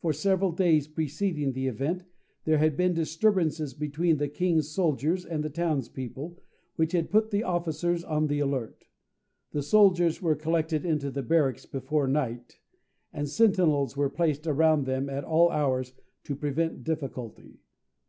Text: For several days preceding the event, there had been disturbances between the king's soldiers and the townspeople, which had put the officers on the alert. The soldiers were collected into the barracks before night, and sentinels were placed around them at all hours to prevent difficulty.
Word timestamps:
For 0.00 0.12
several 0.12 0.52
days 0.52 0.86
preceding 0.86 1.52
the 1.52 1.66
event, 1.66 2.04
there 2.44 2.58
had 2.58 2.76
been 2.76 2.94
disturbances 2.94 3.74
between 3.74 4.18
the 4.18 4.28
king's 4.28 4.68
soldiers 4.68 5.24
and 5.24 5.42
the 5.42 5.50
townspeople, 5.50 6.38
which 6.76 6.92
had 6.92 7.10
put 7.10 7.32
the 7.32 7.42
officers 7.42 8.04
on 8.04 8.28
the 8.28 8.38
alert. 8.38 8.84
The 9.50 9.64
soldiers 9.64 10.22
were 10.22 10.36
collected 10.36 10.84
into 10.86 11.10
the 11.10 11.24
barracks 11.24 11.66
before 11.66 12.06
night, 12.06 12.60
and 13.12 13.28
sentinels 13.28 13.96
were 13.96 14.08
placed 14.08 14.46
around 14.46 14.84
them 14.86 15.10
at 15.10 15.24
all 15.24 15.50
hours 15.50 15.94
to 16.22 16.36
prevent 16.36 16.84
difficulty. 16.84 17.58